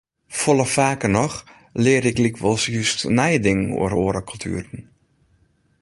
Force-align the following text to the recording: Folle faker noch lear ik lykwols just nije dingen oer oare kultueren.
Folle 0.39 0.65
faker 0.75 1.09
noch 1.17 1.35
lear 1.83 2.05
ik 2.11 2.17
lykwols 2.23 2.63
just 2.75 2.99
nije 3.17 3.39
dingen 3.45 3.69
oer 3.81 3.93
oare 4.05 4.21
kultueren. 4.29 4.81